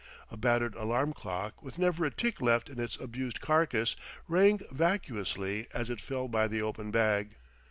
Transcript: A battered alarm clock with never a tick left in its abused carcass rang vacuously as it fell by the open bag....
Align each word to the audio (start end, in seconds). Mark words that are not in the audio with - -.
A 0.31 0.35
battered 0.35 0.73
alarm 0.73 1.13
clock 1.13 1.61
with 1.61 1.77
never 1.77 2.03
a 2.07 2.09
tick 2.09 2.41
left 2.41 2.69
in 2.71 2.79
its 2.79 2.95
abused 2.99 3.39
carcass 3.39 3.95
rang 4.27 4.59
vacuously 4.71 5.67
as 5.75 5.91
it 5.91 6.01
fell 6.01 6.27
by 6.27 6.47
the 6.47 6.59
open 6.59 6.89
bag.... 6.89 7.35